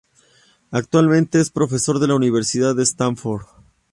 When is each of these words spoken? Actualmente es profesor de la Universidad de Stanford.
Actualmente 0.71 1.39
es 1.39 1.51
profesor 1.51 1.99
de 1.99 2.07
la 2.07 2.15
Universidad 2.15 2.75
de 2.75 2.81
Stanford. 2.81 3.45